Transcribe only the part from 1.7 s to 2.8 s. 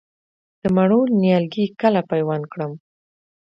کله پیوند کړم؟